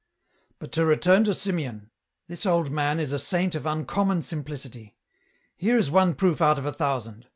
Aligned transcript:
"But 0.59 0.71
to 0.71 0.83
return 0.83 1.25
to 1.25 1.33
Simeon; 1.35 1.91
this 2.27 2.47
old 2.47 2.71
man 2.71 2.99
is 2.99 3.11
a 3.11 3.19
saint 3.19 3.53
of 3.53 3.67
uncommon 3.67 4.23
simplicity. 4.23 4.95
Here 5.55 5.77
is 5.77 5.91
one 5.91 6.15
proof 6.15 6.41
out 6.41 6.57
of 6.57 6.65
a 6.65 6.73
thousand. 6.73 7.27